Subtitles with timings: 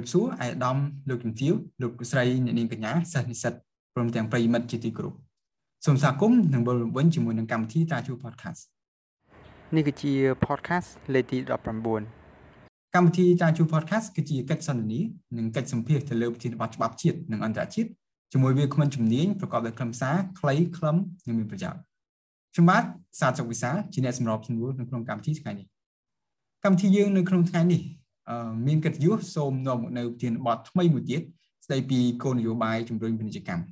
[0.00, 0.76] សូមជម្រាបសួរអាយដាម
[1.08, 3.54] លោកជំទាវលោកស្រីអ្នកនាងកញ្ញាសិស្សនិស្សិត
[3.94, 5.14] ព្រមទាំងប្រិយមិត្តជាទីគោរព
[5.86, 8.60] សូមស្វាគមន៍និងវិលវិញជាមួយនឹងកម្មវិធីតាជួ podcast
[9.76, 10.12] នេះគឺជា
[10.46, 11.38] podcast លេខទី
[11.96, 15.00] 19កម្មវិធីតាជួ podcast គឺជាកិច្ចសន្ទនា
[15.36, 17.90] និងកិច្ចសម្ភាសទៅលើវិធានបទច្បាប់ជាតិនិងអន្តរជាតិ
[18.32, 20.96] ជាមួយវាគ្មិនជំនាញប្រកបដោយខ្លឹមសារខ្លីខ្លឹម
[21.26, 21.80] និងមានប្រយោជន៍
[22.52, 22.82] ខ្ញុំបាទ
[23.20, 25.66] សាទសុកវិសាជាអ្នកសម្របសម្រួលនៅក្នុងកម្មវិធីថ្ងៃនេះ
[26.64, 27.82] កម្មវិធីយើងនៅក្នុងថ្ងៃនេះ
[28.66, 31.22] មានកិត្តិយសសូមនាំមកនៅប្រធានបទថ្មីមួយទៀត
[31.66, 33.64] ស្ដីពីគោលនយោបាយជំរុញពាណិជ្ជកម្ម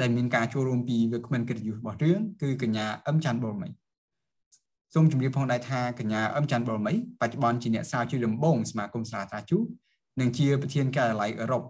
[0.00, 3.68] ដែលមានការចូលរួមពីវាគ្មិនកិត្តិយសរបស់រឿងគឺកញ្ញាអឹមច័ន្ទបុរមី
[4.94, 9.58] សូមជម្រាបផងដែរថាកញ្ញាអឹមច័ន្ទបុរមីបច្ចុប្បន្នជាអ្នកស្រាវជ្រាវដំបូងសមាគមស្រាវជ្រាវជូ
[10.20, 11.62] និងជាប្រធានការិយាល័យអឺរ៉ុប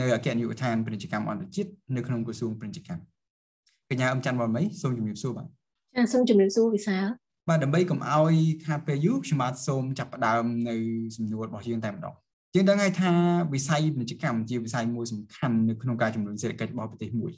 [0.00, 3.02] នៅអគ្គនាយកដ្ឋានពាណិជ្ជកម្មអន្តរជាតិនៅក្នុងក្រសួងពាណិជ្ជកម្ម
[3.90, 5.48] កញ្ញាអឹមច័ន្ទបុរមីសូមជម្រាបសួរបាទ
[5.94, 7.06] ចាសូមជម្រាបសួរវិសាល
[7.48, 8.34] បាទដើម្បីកុំឲ្យ
[8.66, 10.76] ខាតពេលយូរខ្ញុំបាទសូមចាប់ផ្ដើមនៅ
[11.16, 12.14] សំណួររបស់យើងតែម្ដង
[12.54, 13.12] យើងដឹងហើយថា
[13.54, 17.32] វិស័យពាណិជ្ជកម្មជាវិស័យមួយសំខាន់នៅក្នុងការជំរុញសេដ្ឋកិច្ចរបស់ប្រទេសមួយ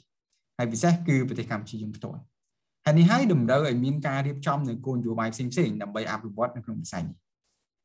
[0.57, 2.19] ហើយពិសេសគឺប្រទេសកម្ពុជាយើងផ្ទាល់
[2.85, 7.17] ហើយនេះហើយតម្រូវឲ្យមានការរៀបចំនៅគោលនយោបាយផ្សេងៗដើម្បីអភិវឌ្ឍនៅក្នុងវិស័យនេះ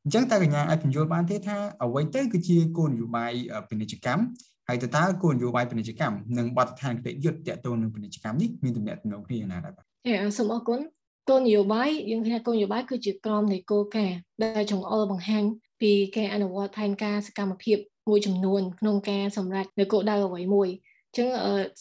[0.04, 3.32] អញ្ចឹងតើកញ្ញាអាចពន្យល់បានទេថាអ្វីទៅគឺជាគោលនយោបាយ
[3.68, 4.22] ពាណិជ្ជកម្ម
[4.68, 10.80] ហើយតើតើគោលនយោបាយពាណិជ្ជកម្មនិងបទដ្ឋានគតិយុត្តតទៅនឹងពាណិជ្ជកម្មនេះមានទំនាក់ទំនងគ្នាយ៉ាងណាដែរបាទចាសូមអរគុណ
[11.28, 15.44] គោលនយោបាយយើងថាគោលនយោបាយគឺជាក្រមនៃគោលការណ៍ដែលចង្អុលបង្ហាញ
[15.80, 21.28] ពីការអនុវត្តផែនការសកម្មភាពមួយចំនួនក្នុងការសម្រេចនៅគោលដៅអ្វីមួយអញ្ចឹង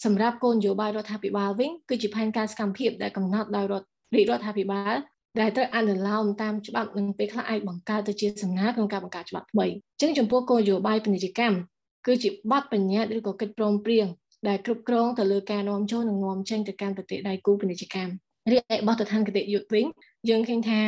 [0.05, 4.95] សម្រាប់គោលនយោបាយរដ្ឋាភិបាលវិញគឺជាផែនការសកម្មភាពដែលកំណត់ដោយរដ្ឋរាជរដ្ឋាភិបាល
[5.41, 11.57] ដែលត្រូវអនុលោមតាមច្បាប់នឹងពេលខ្លះអាចបង្កើតទៅជាសំណើក្នុងការបង្កើតច្បាប់ថ្មីអញ្ចឹងចំពោះគោលនយោបាយពាណិជ្ជកម្ម
[12.05, 14.07] គឺជាបទបញ្ញត្តិឬក៏កិច្ចព្រមព្រៀង
[14.47, 19.85] ដែលគ្រប់គ្រងទៅលើការនាំចូលនិងនាំចេញទៅកាន់ប្រទេសដៃគូពាណិជ្ជកម្ម រីឯបទដ្ឋានគតិយុត្តវិញ
[20.29, 20.79] យើងឃើញថា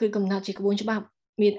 [0.00, 1.04] គឺកំណត់ជាក្បួនច្បាប់
[1.42, 1.52] មាន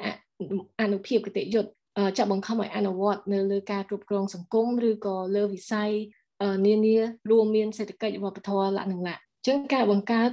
[0.81, 1.69] អនុភាពគតិយុត្ត
[2.17, 5.91] ចាប់បង្ខំឲ្យអនុវត្តនៅលើការគ្រប់គ្រងសង្គមឬក៏លើវិស័យ
[6.67, 6.97] នានា
[7.31, 10.29] រួមមានសេដ្ឋកិច្ចវប្បធម៌លក្ខណៈអញ្ចឹងការបង្កើត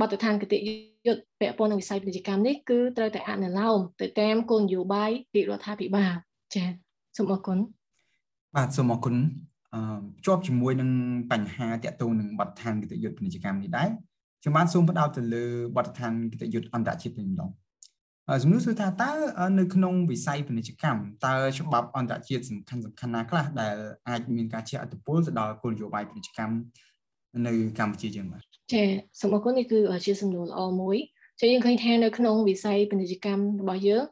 [0.00, 0.58] បទដ្ឋានគតិ
[1.06, 6.12] យុត្តពាក់ព័ន្ធនឹងវិស័យពាណិជ្ជកម្មនេះគឺត្រូវតែអនុលោមទៅតាមគោលនយោបាយរាជរដ្ឋាភិបាល
[6.54, 6.68] ចា៎
[7.16, 7.58] សូមអរគុណ
[8.56, 9.14] បាទសូមអរគុណ
[10.26, 10.90] ជាប់ជាមួយនឹង
[11.32, 13.88] បញ្ហាតាក់ទងនឹងបទដ្ឋានគតិយុត្តពាណិជ្ជកម្មនេះដែរ
[14.42, 15.44] ខ្ញុំបានសូមផ្ដោតទៅលើ
[15.76, 17.50] បទដ្ឋានគតិយុត្តអន្តរជាតិវិញម្ដង
[18.42, 19.10] សំណួរគឺថាតើ
[19.58, 23.76] នៅក្នុងវិស័យពាណិជ្ជកម្មតើច្បាប់អន្តរជាតិសំខាន់សំខាន់ណាខ្លះដែល
[24.08, 26.54] អាចមានការជះឥទ្ធិពលទៅដល់គោលនយោបាយពាណិជ្ជកម្ម
[27.46, 28.42] នៅកម្ពុជាយើងបាទ
[28.72, 28.86] ចា៎
[29.20, 30.96] សូមអរគុណនេះគឺជាសំណួរល្អមួយ
[31.40, 34.02] ចា៎យើងឃើញថានៅក្នុងវិស័យពាណិជ្ជកម្មរបស់យើង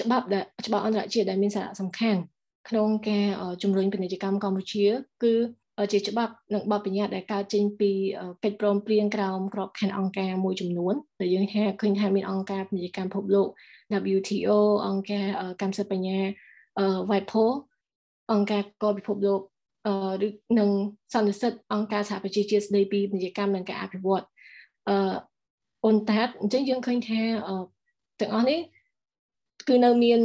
[0.00, 2.20] ច្បាប់ដែលច្បាប់អន្តរជាតិដែលមានសារៈសំខាន់
[2.68, 3.26] ក្នុងការ
[3.62, 4.86] ជំរុញពាណិជ្ជកម្មកម្ពុជា
[5.22, 5.34] គឺ
[5.92, 7.90] ជាច្បាប់និងបទបញ្ញត្តិដែលកើតចេញពី
[8.44, 13.48] កិច្ចព្រមព្រៀងក្រោមក្របខ័ណ្ឌអង្គការមួយចំនួនដែលយើងថាឃើញថាមានអង្គការពាណិជ្ជកម្មពិភពលោក
[14.16, 14.50] WTO
[14.86, 15.26] អង្គការ
[15.60, 16.18] កម្មសិទ្ធិបញ្ញា
[17.10, 17.44] WIPO
[18.32, 19.40] អង្គការកពិភពលោក
[20.26, 20.70] ឬនិង
[21.12, 24.24] សន្និសិទអង្គការសហប្រជាជាតិស្តីពីពាណិជ្ជកម្មនិងការអភិវឌ្ឍ
[24.88, 24.94] អឺ
[25.84, 27.20] អ៊ុនតាតអញ្ចឹងយើងឃើញថា
[28.20, 28.58] ទាំងអស់នេះ
[29.68, 30.20] គឺនៅមាន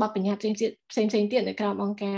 [0.00, 0.50] បទបញ្ញត្តិ
[0.90, 2.16] ផ្សេងផ្សេងទៀតនៅក្រោមអង្គការ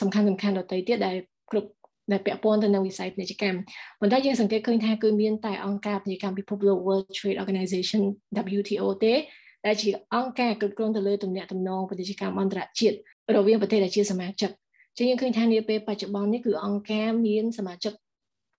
[0.00, 1.16] សំខាន់សំខាន់ដទៃទៀតដែល
[1.50, 1.70] គ្រប់
[2.12, 3.58] ដែលពាក់ព័ន្ធទៅនឹងវិស័យពាណិជ្ជកម្ម
[4.00, 8.02] ប៉ុន្តែយើងសង្កេតឃើញថាគឺមានតែអង្គការពាណិជ្ជកម្មពិភពលោក World Trade Organization
[8.58, 9.14] WTO ទេ
[9.66, 12.96] ដែលជាអង្គការគ្រប់គ្រងទៅលើទំនាក់ទំនងពាណិជ្ជកម្មអន្តរជាតិ
[13.36, 14.50] រវាងប្រទេសដែលជាសមាជិក
[14.96, 17.92] ជាយើងឃើញថានាពេលបច្ចុប្បន្ននេះគឺអង្គការមានសមាជិក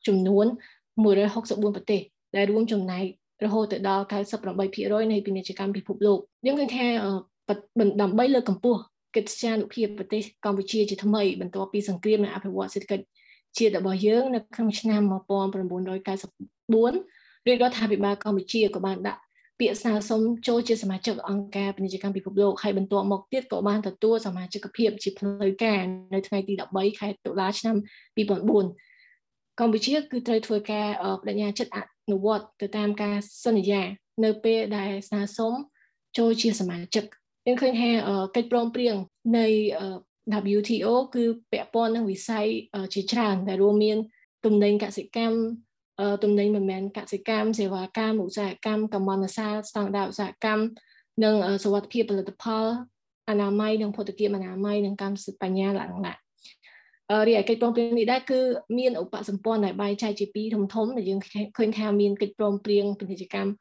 [0.07, 0.45] ចំនួន
[1.11, 2.01] 164ប្រទេស
[2.35, 3.05] ដែលរួមចំណែក
[3.45, 4.03] រហូតទៅដល់
[4.53, 6.87] 98%នៃពាណិជ្ជកម្មពិភពលោកយើងឃើញថា
[8.01, 8.79] ដើម្បីលើកកម្ពស់
[9.15, 13.05] កិច្ចការនុភាពប្រទេសកម្ពុជាជាថ្មីបន្ទាប់ពីសង្គ្រាមនិងអភិវឌ្ឍសេដ្ឋកិច្ច
[13.57, 15.59] ជាតិរបស់យើងនៅក្នុងឆ្នាំ1994
[17.47, 19.21] រាជរដ្ឋាភិបាលកម្ពុជាក៏បានដាក់
[19.59, 25.79] ពាក្យស្នើសុំចូលជាសមាជិកអង្គការពាណិជ្ជកម្មពិភពលោកហើយបន្ទាប់មកទៀតក៏បានទទួលសមាជិកភាពជាផ្លូវការ
[26.13, 27.75] នៅថ្ងៃទី13ខែតុលាឆ្នាំ
[28.17, 30.87] 2004កម្ពុជាគឺត្រូវធ្វើការ
[31.17, 31.79] បដិញ្ញាចិត្តអ
[32.11, 33.15] នុវត្តទៅតាមការ
[33.45, 33.81] សន្យា
[34.23, 35.53] នៅពេលដែលស្នើសុំ
[36.17, 37.05] ចូលជាសមាជិក
[37.45, 37.89] យើងឃើញថា
[38.35, 38.95] កិច្ចព្រមព្រៀង
[39.37, 39.47] នៃ
[40.55, 42.47] WTO គឺពាក់ព័ន្ធនឹងវិស័យ
[42.93, 43.97] ជាច្រើនដែលរួមមាន
[44.45, 45.37] ទំនិញកសិកម្ម
[46.23, 50.63] ទំនិញមិនមែនកសិកម្មសេវាកម្មឧស្សាហកម្មកម្មន្តសារស្តង់ដារឧស្សាហកម្ម
[51.23, 52.65] និងសុវត្ថិភាពផលិតផល
[53.29, 56.17] អនាម័យនិងភស្តុភារអនាម័យនិងកម្មសិទ្ធិបញ្ញាឡើងឡើង
[57.27, 58.39] រីឯកិច្ចព្រមព្រៀងនេះដែរគឺ
[58.77, 61.19] មានឧបសម្ព័ន្ធដែលបែងចែកជាពីរធំធំដែលយើង
[61.57, 63.51] ឃើញថាមានកិច្ចព្រមព្រៀងពាណិជ្ជកម្ម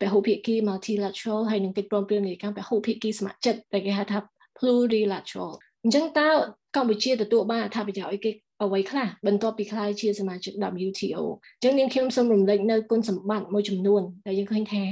[0.00, 4.18] ពហុភាគី multilateral ហើយនិងកិច្ចព្រមព្រៀងនៃកម្មពហុភាគីស្ម័គ្រចិត្តដែលគេហៅថា
[4.58, 5.52] plurilateral
[5.84, 6.28] អញ្ចឹងតើ
[6.76, 8.30] កម្ពុជាទទួលបានអត្ថប្រយោជន៍អីគេ
[8.62, 10.52] អ្វីខ្លះបន្ទាប់ពីខ្ល้ายជាសមាជិក
[10.86, 11.20] WTO
[11.56, 14.82] អញ្ចឹងនាងខ្ញុំសូមរំលឹកនៅគុណសម្បត្តិមួយចំនួនដែលយើងឃើញថា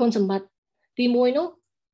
[0.00, 0.46] គុណសម្បត្តិ
[0.98, 1.46] ទី1នោះ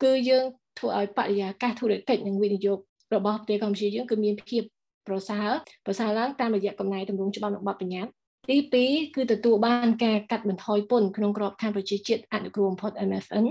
[0.02, 0.44] គឺយើង
[0.78, 2.78] ធ្វើឲ្យបរិយាកាសធុរកិច្ចនិងវិនិយោគ
[3.14, 4.62] របស់ប្រទេសកម្ពុជាយើងគឺមានភាព
[5.08, 5.48] ប្រសើរ
[5.86, 8.12] ប្រសើរឡើងតាមរយៈកំណែតម្រង់ច្បាប់និងបទបញ្ញត្តិ
[8.46, 8.56] ទី
[8.86, 13.46] 2គឺទទួលបានការកាត់បន្ថយពន្ធក្នុងក្របខ័ណ្ឌប្រជាជាតិអនុគ្រោះបំផុត MFN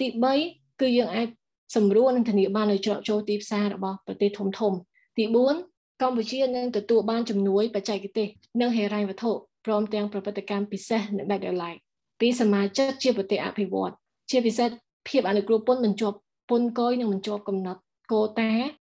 [0.00, 0.06] ទី
[0.44, 1.28] 3គឺយើងអាច
[1.76, 4.72] សម្រួលនិងធានាបាននូវច្រកចូលទីផ្សាររបស់ប្រទេសធំធំ
[5.18, 5.24] ទី
[5.62, 8.28] 4កម្ពុជានឹងទទួលបានជំនួយបច្ចេកទេស
[8.60, 9.30] និងហិរញ្ញវត្ថុ
[9.66, 11.76] ព្រមទាំងប្រតិបត្តិកម្មពិសេសនិងដាច់ដោយឡែក
[12.20, 13.92] ពីសមាជិកជាប្រទេសអភិវឌ្ឍ
[14.30, 14.68] ជាពិសេស
[15.08, 16.16] ភាពអនុគ្រោះពន្ធមិនជាប់
[16.50, 17.80] ពន្ធកយនិងមិនជាប់កំណត់
[18.12, 18.52] កូតា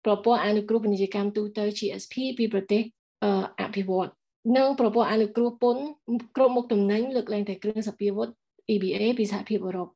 [0.06, 2.82] ប្រព័ន្ធអនុគ្រោះពាណិជ្ជកម្មទូទៅ GSP ពីប្រទេស
[3.62, 4.12] អភិវឌ្ឍនិ
[4.68, 5.84] ងប្រព័ន្ធអនុគ្រោះពន្ធ
[6.36, 8.30] គ្រប់មុខទំនិញលើកលែងតែគ្រឿងសព្វាវុធ
[8.74, 9.88] EBA ពីសហភាពអឺរ៉ុប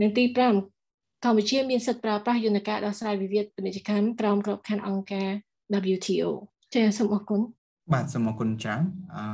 [0.00, 5.28] និងទី5កម្ពុជាមានសិទ្ធិប្រើប្រាស់យន្តការដោះស្រាយវិវាទពាណិជ្ជកម្មក្រោមក្របខ័ណ្ឌអង្គការ
[5.94, 6.30] WTO
[6.74, 7.40] ចា៎សូមអរគុណ
[7.92, 8.82] បាទសូមអរគុណច្រើន
[9.14, 9.24] អឺ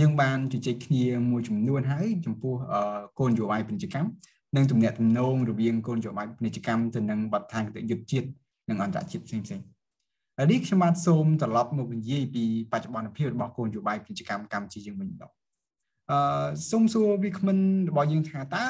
[0.00, 2.54] យើងបានជជែកគ្នាមួយចំនួនហើយចំពោះ
[3.18, 4.08] គោលនយោបាយពាណិជ្ជកម្ម
[4.56, 8.26] និងទំនាក់ទំនងរវាងគោលនយោបាយពាណិជ្ជកម្មទៅនឹងបទដ្ឋានគតិយុត្តជាតិ
[8.68, 9.60] និងអន្តរជាតិផ្សេងផ្សេង
[10.38, 15.32] ហើយនេះខ្ញុំបាទសូមត្រឡប់មកនិយាយពីបច្ចុប្បន្នភាពរបស់គោលនយោបាយពាណិជ្ជកម្មកម្ពុជាយើងវិញម្ដង
[16.10, 17.58] អឺសូមសួរវាគ្មិន
[17.90, 18.66] របស់យើងថាតើ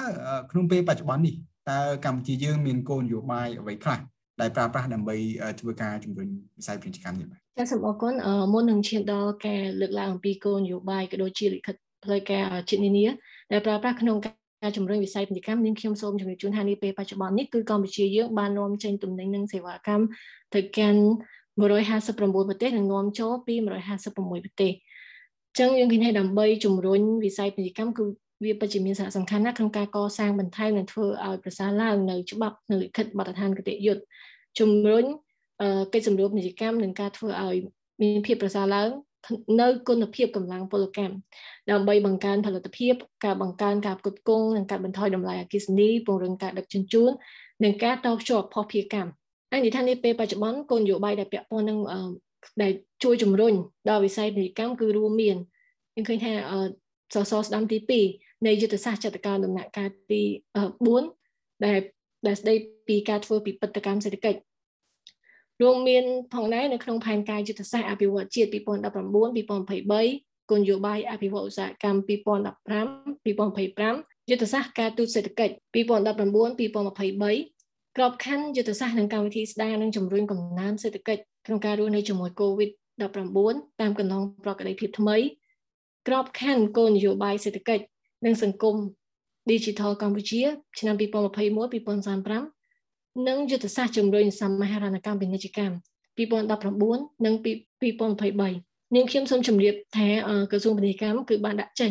[0.51, 1.35] ក្នុងពេលបច្ចុប្បន្ននេះ
[1.71, 3.99] តើកម្ពុជាយើងមានគោលនយោបាយអ្វីខ្លះ
[4.41, 5.17] ដែលប្រើប្រាស់ដើម្បី
[5.61, 6.29] ធ្វើការជំរុញ
[6.59, 8.15] វិស័យពាណិជ្ជកម្មនេះបាទចាសសូមអរគុណ
[8.53, 13.07] មុននឹងឈានដល់ការលើកឡើងអំពីគោលនយោបាយក៏ដូចជាលិខិតផ្លូវការជាតិនានា
[13.53, 20.05] ដែលប្រើប្រាស់ក្នុងការជំរុញវិស័យពាណិជ្ជកម្មនាងខ្ញុំសូមជម្រាបជូនថានេះពេលបច្ចុប្បន្ននេះគឺកម្ពុជាយើងបាននាំចេញទំនិញនិងសេវាកម្ម
[20.55, 21.03] ទៅកាន់
[21.57, 23.55] 159ប្រទេសនិងនាំចូលពី
[24.01, 24.73] 156ប្រទេស
[25.49, 28.05] អញ្ចឹងយើងឃើញថាដើម្បីជំរុញវិស័យពាណិជ្ជកម្មគឺ
[28.45, 34.03] វាពិតជាមានសារៈសំខាន់ណាស់ក្នុងការកសាងបន្ថែមនិងធ្វើឲ្យប្រសើរឡើងនៅច្បាប់នៅលិខិតបទដ្ឋានគតិយុត្ត
[34.59, 35.05] ជំរុញ
[35.93, 37.57] កិច្ចសម្រួលពាណិជ្ជកម្មនិងការធ្វើឲ្យ
[38.03, 38.89] មានភាពប្រសើរឡើង
[39.61, 41.15] នៅគុណភាពកម្លាំងពលកម្ម
[41.71, 42.95] ដើម្បីបង្កើនផលិតភាព
[43.25, 47.11] ការបង្កើនការផ្គត់ផ្គង់និងកាត់បន្ថយតម្លៃអគ្គិសនីពង្រឹងការដឹកជញ្ជូន
[47.65, 49.11] និងការតភ្ជាប់ភស្តុភារកម្ម
[49.51, 51.79] ហើយនិយាយថានេះពេលបច្ចុប្បន្នគោលនយោបាយដែលពាក់ព័ន្ធនឹង
[52.63, 52.73] ដែល
[53.05, 53.55] ជួយជំរុញ
[53.89, 55.37] ដល់វិស័យពាណិជ្ជកម្មគឺរួមមាន
[55.97, 56.33] យើងឃើញថា
[57.15, 57.79] សសរស្ដាំទី
[58.11, 60.23] 2នៃយុទ្ធសាស្ត្រចតការដំណាក់កាលទី
[60.93, 61.79] 4ដែល
[62.27, 62.55] ដែលស្ដី
[62.89, 64.39] ពីការធ្វើពិពិធកម្មសេដ្ឋកិច្ច
[65.63, 66.05] រួមមាន
[66.35, 77.56] ផងដែរនៅក្នុងផែនការយុទ្ធសាស្ត្រអភិវឌ្ឍជាតិ2019-2023គោលនយោបាយអភិវឌ្ឍឧស្សាហកម្ម2015-2025យុទ្ធសាស្ត្រការទូតសេដ្ឋកិច្ច2019-2023
[77.97, 85.17] ក្របខ័ណ្ឌយុទ្ធសាស្ត្រនិងកម្មវិធីស្ដារនិងជំរុញកំណើនសេដ្ឋកិច្ចក្នុងការរស់នៅជាមួយ COVID-19 តាមកន្លងប្រកបភាពថ្មី
[86.09, 87.83] ក្របខ័ណ្ឌគោលនយោបាយសេដ្ឋកិច្ច
[88.27, 88.77] និងសង្គម
[89.51, 90.43] Digital កម្ពុជា
[90.79, 95.75] ឆ្នាំ2021-2035និងយុទ្ធសាស្ត្រជំរុញសមាហរណកម្មពាណិជ្ជកម្ម
[96.19, 100.09] 2019និង2023នាងខ្ញុំសូមជម្រាបថា
[100.51, 101.91] ក្រសួងពាណិជ្ជកម្មគឺបានដាក់ចេញ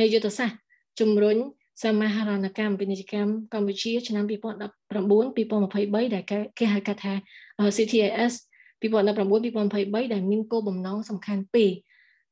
[0.00, 0.56] នៃយុទ្ធសាស្ត្រ
[1.00, 1.36] ជំរុញ
[1.82, 6.24] សមាហរណកម្មពាណិជ្ជកម្មកម្ពុជា ឆ្នាំ2019-2023ដែល
[6.58, 7.14] គេហៅកាត់ថា
[7.76, 8.32] CTIS
[8.82, 11.70] 2019-2023ដែលមានគោលបំណងសំខាន់ពីរ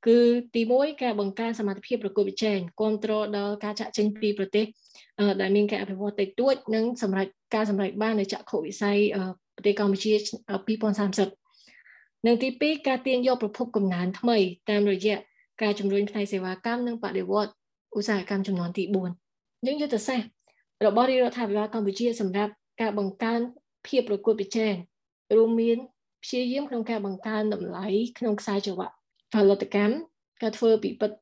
[0.06, 0.19] គឺ
[0.55, 4.67] ទី1ការបង្កើនសមត្ថភាពប្រកួតប្រជែងគ្រប់គ្រងដល់ការចាក់ចេញពីប្រទេស
[5.41, 8.99] ដែលមានការអភិវឌ្ឍតិចតួចនិងសម្រាប់ការសម្រេចបាននៅចក្ខុវិស័យ
[9.56, 10.13] ប្រទេសកម្ពុជា
[11.01, 14.39] 2030និងទី2ការទាញយកប្រភពកំណើនថ្មី
[14.70, 15.17] តាមរយៈ
[15.63, 17.53] ការជំរុញផ្នែកសេវាកម្មនិងបដិវត្ត
[17.96, 19.21] ឧស្សាហកម្មចំនួនទី4
[19.67, 20.29] យើងយុទ្ធសាស្ត្រ
[20.87, 23.41] របស់រាជរដ្ឋាភិបាលកម្ពុជាសម្រាប់ការបង្កើន
[23.87, 24.75] ភាពប្រកួតប្រជែង
[25.37, 25.77] រួមមាន
[26.25, 27.87] ព្យាយាមក្នុងការបង្កើនតម្លៃ
[28.19, 28.95] ក្នុងខ្សែចង្វាក់
[29.33, 29.95] ផលិតកម្ម
[30.43, 31.13] ការធ្វើពិពិធ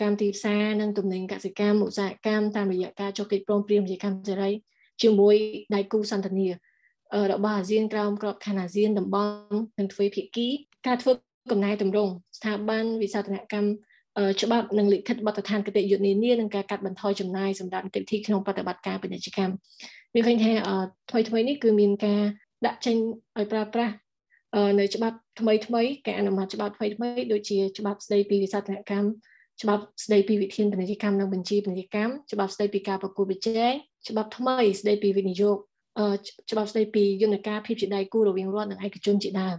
[0.00, 4.50] កម្មទីផ្សារនិងទំនិញកសិកម្មឧស្សាហកម្មតាមរយៈការចុះកិច្ចព្រមព្រៀងពាណិជ្ជកម្មសេរី
[5.02, 5.36] ជាមួយ
[5.74, 6.48] ដៃគូសន្តានា
[7.32, 10.48] របស់អាស៊ានក្រោមក្របខ័ណ្ឌអាស៊ានតំបន់និងទ្វេភាគី
[10.86, 11.12] ការធ្វើ
[11.50, 13.68] កំណែតម្រង់ស្ថាប័នវិសោធនកម្ម
[14.42, 19.54] ច្បាប់និងលិខិតបទដ្ឋានគតិយុត្តនានានិងការកាត់បន្ថយចំណាយសម្រាប់នីតិវិធីក្នុងបប្រតិបត្តិការពាណិជ្ជកម្ម
[20.14, 20.52] វាឃើញថា
[21.10, 22.22] ថ្មីថ្មីនេះគឺមានការ
[22.66, 22.96] ដាក់ចេញ
[23.38, 23.94] ឲ្យប្រើប្រាស់
[24.78, 29.08] នៅច្បាប់ថ្មីថ្មីការអនុម័តច្បាប់ថ្មីថ្មីដូចជាច្បាប់ស្តីពីវិសោធនកម្ម
[29.62, 33.72] ច្បាប់ស្តីពីវិធានពាណិជ្ជកម្មនិងបញ្ជីពាណិជ្ជកម្មច្បាប់ស្តីពីការប្រគល់ប្រជែង
[34.08, 35.56] ច្បាប់ថ្មីស្តីពីវិនិយោគ
[36.50, 39.56] ច្បាប់ស្តីពីយន្តការភាពជាដៃគូរវាងរដ្ឋនិងឯកជនជាដើម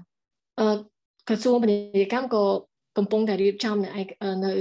[1.28, 2.44] ក្រសួងពាណិជ្ជកម្មក៏
[2.98, 3.90] កំពុងតែរៀបចំនៅ
[4.46, 4.52] នៅ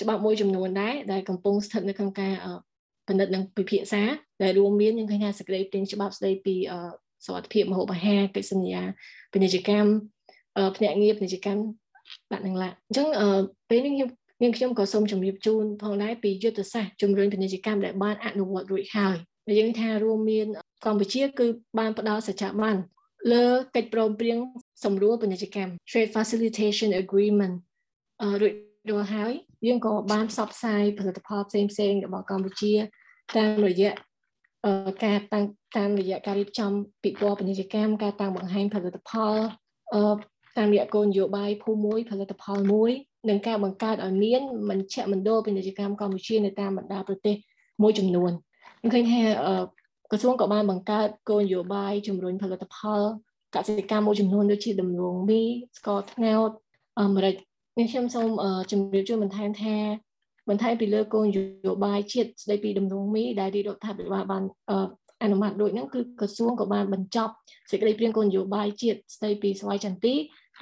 [0.00, 2.34] ច្បាប់មួយចំនួនដែរដែលកំពុងស្ថិតនៅក្នុងការ
[3.08, 4.02] ពិនិត្យនិងពិភាក្សា
[4.42, 6.54] ដែលរួមមានយើងឃើញថាសេចក្តីព្រាងច្បាប់ស្តីពី
[7.26, 8.82] សុខភាពមហូបអាហារកិច្ចសន្យា
[9.32, 9.90] ពាណិជ្ជកម្ម
[10.76, 11.62] ភ្នាក់ងារពាណិជ្ជកម្ម
[12.30, 13.06] បាទនឹងឡាអញ្ចឹង
[13.70, 14.10] ពេលនេះខ្ញុំ
[14.42, 20.46] នាងខ្ញុំក៏សូមជម្រាបជូនផងដែរពីយុទ្ធសាស្ត្រជំរុញពាណិជ្ជកម្មដែលបានអនុវត្តរួចហើយដែលយើងថារួមមាន
[20.84, 21.46] កម្ពុជាគឺ
[21.78, 22.76] បានផ្ដល់សច្ចាប័ន
[23.32, 24.38] លើកិច្ចព្រមព្រៀង
[24.84, 27.54] សម្រួលពាណិជ្ជកម្ម Trade Facilitation Agreement
[28.40, 28.52] រួច
[28.90, 29.32] រាល់ហើយ
[29.66, 32.72] យើងក៏បានផ្សព្វផ្សាយផលិតផលផ្សេងៗរបស់កម្ពុជា
[33.36, 33.92] តាមរយៈ
[35.04, 35.44] ការតាំង
[35.76, 36.70] តាមរយៈការរៀបចំ
[37.02, 39.34] ពិព័រណ៍ពាណិជ្ជកម្មការតាំងបង្ហាញផលិតផល
[39.94, 40.14] អឺ
[40.58, 42.90] តាមរយៈគោលនយោបាយភូមិមួយផលិតផលមួយ
[43.28, 47.36] និងការបង្កើតឲ្យមានមជ្ឈមណ្ឌលពាណិជ្ជកម្មកម្ពុជានៅតាមបណ្ដាប្រទេស
[47.82, 48.32] មួយចំនួន
[48.80, 49.22] ខ្ញុំឃើញថា
[50.10, 53.00] ក្រសួងក៏បានបង្កើតគោលនយោបាយជំរុញផលិតផល
[53.54, 55.42] កសិកម្មមួយចំនួនដូចជាដំឡូងមី
[55.78, 56.50] ស្ករត្នោត
[57.00, 57.34] អាមេរិក
[57.78, 58.28] នេះខ្ញុំសូម
[58.70, 59.76] ជម្រាបជូនបន្ថែមថា
[60.48, 64.42] បន្ថែមពីលើគោលនយោបាយជាតិស្ដីពីដំឡូងមីដែលរាជរដ្ឋាភិបាលបាន
[65.22, 67.32] អនុម័តដូចហ្នឹងគឺក្រសួងក៏បានបញ្ចប់
[67.70, 70.14] សេចក្តីព្រាងគោលនយោបាយជាតិស្ដីពីស្វ័យចន្ទទី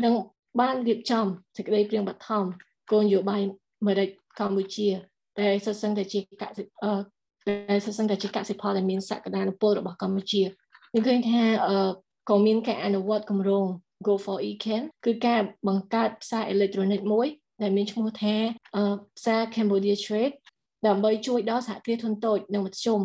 [0.05, 0.15] និង
[0.61, 1.27] បានរៀបចំ
[1.57, 2.45] សេចក្តីព្រាងបឋម
[2.91, 3.41] គោលនយោបាយ
[3.81, 4.09] អាមេរិក
[4.41, 4.89] កម្ពុជា
[5.41, 6.63] ដែលសិស្សឹងតែជាកសិ
[7.71, 10.43] ដែលសិស្សឹងតែជាកសិផលដែលមានសក្តានុពលរបស់កម្ពុជា
[10.91, 11.43] ខ្ញុំឃើញថា
[12.31, 13.67] ក៏មានការអនុវត្តគម្រោង
[14.07, 17.27] Go for eCan គឺការបង្កើតផ្សារអេឡិចត្រូនិកមួយ
[17.63, 18.35] ដែលមានឈ្មោះថា
[19.17, 20.35] ផ្សារ Cambodia Trade
[20.87, 23.01] ដើម្បីជួយដល់សហគ្រាសធុនតូចនិងមធ្យម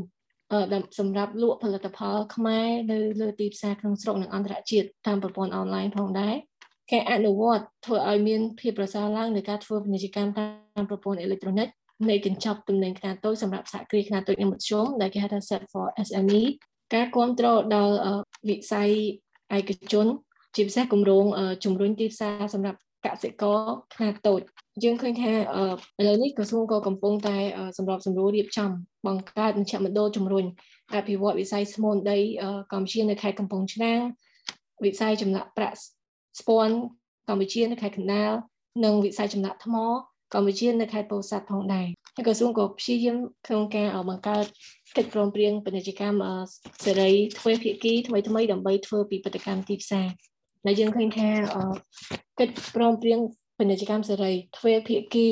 [0.99, 6.35] សម្រាប់លក់ផលិតផលខ្មែរនៅលើទីផ្សារក្នុងស្រុកនិងអន្តរជាតិតាមប្រព័ន្ធអនឡាញផងដែរ
[6.91, 11.67] ការអនុវត្តធ្វើឲ្យមានភាពប្រសើរឡើងនៃការធ្វើពាណិជ្ជកម្មតាមប្រព័ន្ធអេឡិចត្រូនិក
[12.09, 16.43] នៃកញ្ចប់ទំនិញខ្នាតតូចសម្រាប់សហគ្រាសខ្នាតតូចនិងមធ្យមដែលគេហៅថា set for SME
[16.93, 17.95] ការគ្រប់គ្រងដល់
[18.49, 18.89] វិស័យ
[19.57, 20.07] ឯកជន
[20.57, 21.25] ជាពិសេសគម្រោង
[21.63, 23.59] ជំរុញទីផ្សារសម្រាប់កសិករ
[23.95, 24.41] ខ្នាតតូច
[24.83, 25.31] យើងឃើញថា
[25.99, 27.37] ឥឡូវនេះក្រសួងក៏កំពុងតែ
[27.77, 28.69] សម្របសម្រួលរៀបចំ
[29.07, 30.45] បង្កើតមជ្ឈមណ្ឌលជំរុញ
[30.95, 32.19] អភិវឌ្ឍវិស័យស្មូនដី
[32.73, 33.99] កម្ពុជានៅខេត្តកំពង់ឆ្នាំង
[34.85, 35.77] វិស័យចម្លាក់ប្រាក់
[36.39, 36.75] ស្ពាន់
[37.29, 38.31] កម្ពុជានៅខេត្តកណ្ដាល
[38.85, 39.75] និងវិស័យចម្លាក់ថ្ម
[40.33, 44.45] កម្ពុជានៅខេត្តពោធិ៍សាត់ផងដែរហើយក្រសួងក៏ព្យាយាមក្នុងការបង្កើត
[44.97, 46.23] កិច្ចព្រមព្រៀងពាណិជ្ជកម្ម
[46.83, 50.07] សេរីទ្វេភាគីថ្មីថ្មីដើម្បីធ្វើពីបដកម្មទីផ្សារ
[50.67, 51.29] ដែលយើងឃើញថា
[52.39, 53.19] កិច្ចព្រមព្រៀង
[53.57, 55.27] ពាណិជ្ជកម្មសេរីទ្វេភាគី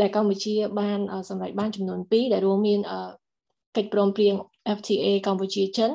[0.00, 0.98] ដែលកម្ពុជាបាន
[1.28, 2.80] សម្រេចបានចំនួន2ដែលរួមមាន
[3.76, 4.34] កិច្ចព្រមព្រៀង
[4.78, 5.90] FTA កម្ពុជាចិន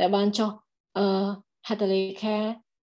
[0.00, 0.50] ដែលបានចុះ
[1.68, 2.36] ហត្ថលេខា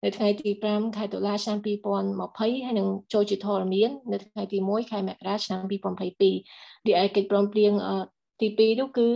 [0.04, 7.74] នៅថ្ងៃទី5ខែតុលាឆ្នាំ2020ហើយនឹងចូលជាធរមាននៅថ្ងៃទី1ខែមករាឆ្នាំ2022រីឯកិច្ចព្រមព្រៀង
[8.42, 9.08] ទី2នោះគឺ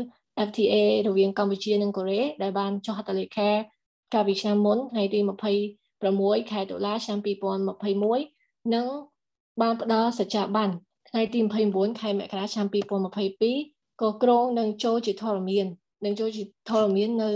[0.48, 0.76] FTA
[1.08, 3.50] រវាងកម្ពុជានិងកូរ៉េដែលបានចុះហត្ថលេខា
[4.14, 5.20] កាលពីឆ្នាំមុនថ្ងៃទី
[6.02, 7.20] 26ខែតុលាឆ្នាំ
[7.96, 8.86] 2021និង
[9.62, 10.70] បានផ្ដល់សច្ចាប័ន
[11.10, 11.40] ថ្ងៃទី
[11.72, 12.68] 29ខែមករាឆ្នាំ
[13.34, 15.66] 2022ក៏ក្រុងនឹងចូលជាធរមាន
[16.06, 17.30] នឹងចូលជាធរមាននៅ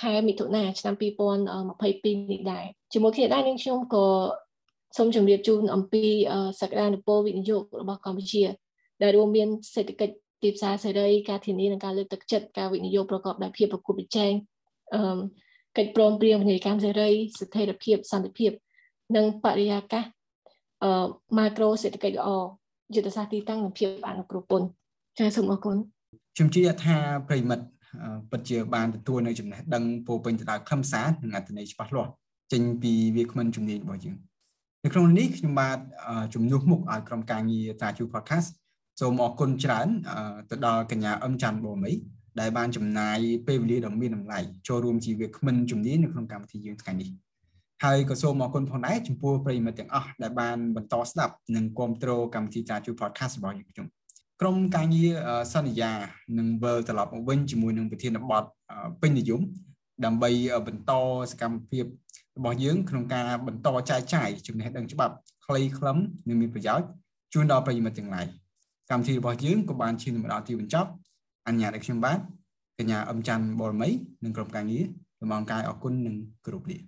[0.00, 4.06] ខែមិថុនាឆ្នាំ2022នេះដែរជាមួយគ្នាដែរនឹងខ្ញុំក៏
[4.96, 6.04] សូមជម្រាបជូនអំពី
[6.60, 8.44] សក្តានុពលវិនិយោគរបស់កម្ពុជា
[9.02, 14.32] ដែលរួមមានសេដ្ឋកិច្ចទីផ្សារសេរីការធានានិងការលើកទឹកចិត្តការវិនិយោគប្រកបដោយភាពប្រកួតប្រជែង
[14.94, 15.00] អឺ
[15.76, 18.50] កិច្ចព្រមព្រៀងពាណិជ្ជកម្មសេរីស្ថិរភាពសន្តិភាព
[19.16, 20.04] និងបរិយាកាស
[20.82, 20.90] អឺ
[21.38, 22.30] ម៉ាក្រូសេដ្ឋកិច្ចល្អ
[22.94, 24.66] យុទ្ធសាស្ត្រទីតាំងនិងភាពអនុគ្រោះពន្ធ
[25.18, 25.76] ចាសសូមអរគុណ
[26.34, 26.96] ខ្ញុំជឿថា
[27.28, 27.66] ប្រិមិត្ត
[28.30, 32.10] ពិតជាបានទទួលនៅចំណេះដឹងពោពេញទៅដោយខ្លឹមសារនិងអត្ថន័យច្បាស់លាស់
[32.52, 34.16] ចេញពីវាគ្មិនជំនាញរបស់យើង
[34.84, 35.78] នៅក្នុងនេះខ្ញុំបាទ
[36.34, 38.48] ជំនួសមុខឲ្យក្រុមការងារតាជូ podcast
[39.00, 39.88] សូមអរគុណច្រើន
[40.50, 41.92] ទៅដល់កញ្ញាអឹមច័ន្ទបូមី
[42.40, 47.10] ដែលបានចំណាយពេលវេលាដ៏មានតម្លៃចូលរួមជាវាគ្មិនជំនាញនៅក្នុងកម្មវិធីយើងថ្ងៃនេះ
[47.84, 53.86] ហើយក៏សូមអរគុណផងដែរចំពោះប្រិយមិត្តទាំងអស់ដែលបានបន្តស្ដាប់និងគាំទ្រកម្មវិធីតាជូ podcast របស់យើងខ្ញុំ
[54.40, 55.10] ក្រុមការងារ
[55.54, 55.92] សន្យា
[56.38, 58.44] នឹងវិលត្រឡប់មកវិញជាមួយនឹងប្រធានបទ
[59.02, 59.40] ពេញនិយម
[60.04, 60.30] ដើម្បី
[60.66, 60.92] បន្ត
[61.30, 61.84] សកម្មភាព
[62.38, 65.14] របស់យើងក្នុងការបន្តចែកចាយចំណេះដឹងច្បាប់
[65.46, 65.98] ខ្លីខ្លឹម
[66.28, 66.86] និងមានប្រយោជន៍
[67.32, 68.26] ជូនដល់ប្រិយមិត្តទាំងឡាយ
[68.90, 70.90] កម្មវិធីរបស់យើងក៏បានឈានមកដល់ទីបញ្ចប់
[71.48, 72.18] អញ្ញាតឲ្យខ្ញុំបាទ
[72.78, 73.88] កញ្ញាអឹមច័ន្ទបរមី
[74.24, 74.84] និងក្រុមការងារ
[75.20, 76.78] លំអរកាយអរគុណនិងគោរពលា